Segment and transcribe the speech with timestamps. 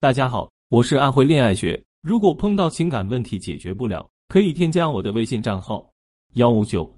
[0.00, 1.82] 大家好，我是安徽恋爱学。
[2.02, 5.84] 如果碰到情感问题解决不了，可以添加我的微信账号
[6.34, 6.88] 幺五九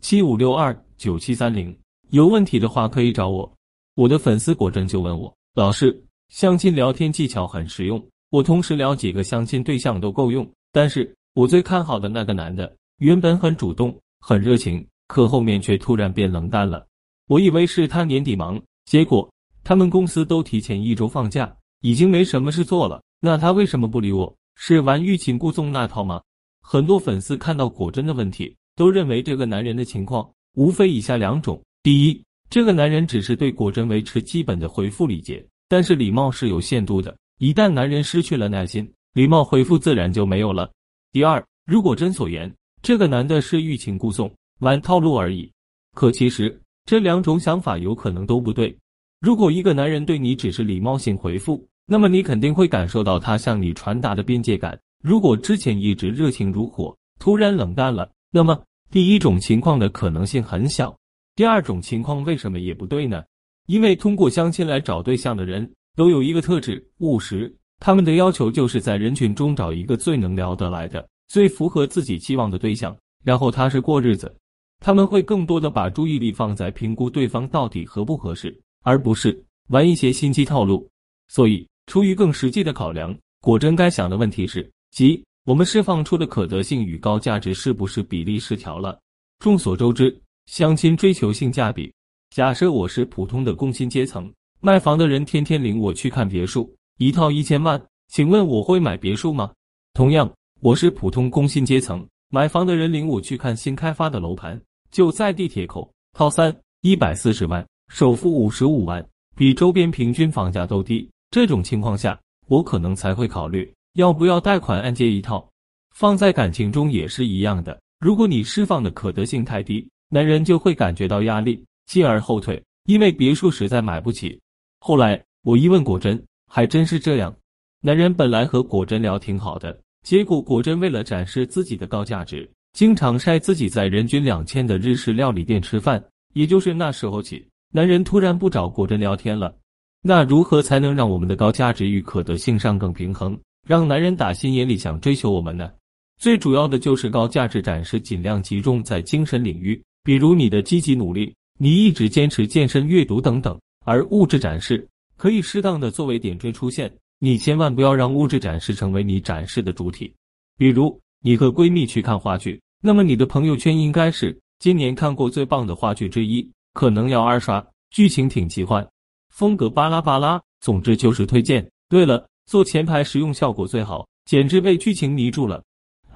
[0.00, 1.78] 七五六二九七三零。
[2.12, 3.52] 有问题的话可以找我。
[3.94, 10.50] 我的粉丝果真就问我，老师，相亲聊天技巧很实用，我同时聊几个相亲对象都够用。
[10.72, 16.86] 但是我最看好的那个男的，原本很主动、很热情，可后面却突然变冷淡了。
[17.28, 19.30] 我以为是他年底忙，结果
[19.62, 21.54] 他们公司都提前一周放假。
[21.80, 24.36] 已经没什么事做了，那他为什么不理我？
[24.54, 26.22] 是玩欲擒故纵那套吗？
[26.62, 40.66] 很多粉丝看到果真的问题，都认为这个男人的情况无非以下两种：第一，这个男人只是对果真维持基本的回复礼节，但是礼貌是有限度的，一旦男人失去了耐心，礼貌回复自然就没有了；
[41.12, 45.52] 第二，如果真所言，这个男的是欲擒故纵，玩套路而已。
[45.94, 48.76] 可其实这两种想法有可能都不对。
[49.20, 54.78] 如果一个男人对你只是礼貌性回复，那么你肯定会感受到他向你传达的边界感。
[55.02, 60.96] 如果之前一直热情如火，突然冷淡了，那么第一种情况的可能性很小。
[61.34, 63.22] 第二种情况为什么也不对呢？
[63.66, 67.54] 因为通过相亲来找对象的人都有一个特质——务实。
[67.78, 74.34] 他们的要求就是在人群中找一个最能聊得来的、最符合自己期望的对象，然后踏实过日子。
[74.80, 79.36] 他们会更多的把注意力放在评估对方到底合不合适，而不是
[79.68, 80.88] 玩一些心机套路。
[81.28, 81.66] 所以。
[81.86, 88.98] 出于更实际的考量，果真该想的问题是：即我们释放出的可得性与高价值是不是比例失调了？
[89.38, 91.94] 众所周知，相亲追求性价比。
[92.30, 94.28] 假设我是普通的工薪阶层，
[94.60, 99.52] 卖房的人天天领我去看别墅，一套一千万，请问我会买别墅吗？
[99.94, 100.28] 同样，
[100.60, 109.04] 我是普通工薪阶层，买房的人领我去看新开发的楼盘，就在地铁口，套三一百四十万，首付五十五万，
[109.36, 111.08] 比周边平均房价都低。
[111.30, 115.48] 这种情况下，我可能才会考虑要不要贷款按揭一套。
[115.94, 124.38] 放在感情中也是一样的，如果你释放的可得性太低，男人就会感觉到压力，进而后退，因为别墅实在买不起。
[124.80, 126.22] 后来我一问果真，
[126.52, 127.34] 还真是这样。
[127.80, 136.04] 男人本来和果真聊挺好的，结果果真为了展示自己的高价值，经常晒自己在人均两千的日式料理店吃饭。
[136.34, 139.54] 也就是那时候起，男人突然不找果真聊天了。
[140.00, 143.38] 那如何才能让我们的高价值与可得性上更平衡，
[143.68, 145.70] 让男人打心眼里想追求我们呢？
[146.18, 153.60] 最主要的就是高价值展示尽量集中在精神领域，比如你的积极努力，你一直坚持健身、阅读等等。
[153.84, 154.88] 而物质展示
[155.18, 160.10] 可以适当的作为点缀出现，你千万不要让物质展示成为你展示的主体。
[160.56, 168.86] 比如你和闺蜜去看话剧，那么你的朋友圈应该是今年看过最棒的话剧之一，可能要二刷，剧情挺奇幻。
[169.30, 171.66] 风格巴拉巴拉，总之就是推荐。
[171.88, 175.64] 对了，坐前排实用效果最好，简直被剧情迷住了。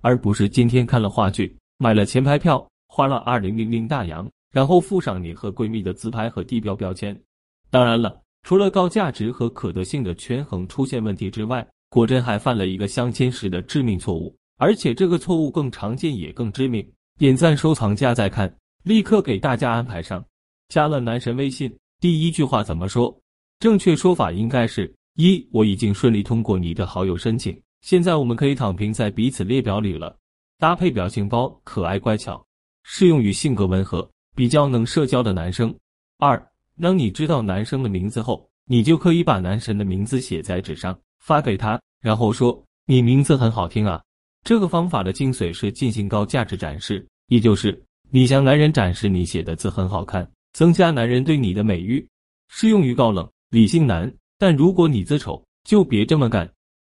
[0.00, 7.14] 而不是今天看了话剧，买了前排票，花了二零零零大洋，然后附上你和闺蜜的自拍和地标标签。
[7.70, 16.90] 当然了，除了高价值和可得性的权衡出现问题之外，果真还犯了一个相亲时的致命错误，而且这个错误更常见也更致命。
[17.18, 18.50] 点赞、收藏、加再看，
[18.84, 20.24] 立刻给大家安排上。
[20.68, 21.74] 加了男神微信。
[22.00, 23.16] 第一句话怎么说？
[23.58, 30.16] 正确说法应该是：一，我已经顺利通过你的好友申请，现在我们可以躺平在彼此列表里了。
[30.58, 32.44] 搭配表情包，可爱乖巧，
[32.82, 35.74] 适用于性格温和、比较能社交的男生。
[36.18, 36.50] 二，
[36.80, 44.02] 当你知道男生的名字后，你就可以把男神的名字写在纸上，发给他，然后说：“你名字很好听啊。”
[44.44, 50.26] 这个方法的精髓是进行高价值展示，也就是你向男人展示你写的字很好看。
[50.56, 52.08] 增加男人对你的美誉，
[52.48, 54.10] 适用于高冷理性男。
[54.38, 56.50] 但如果你自丑，就别这么干。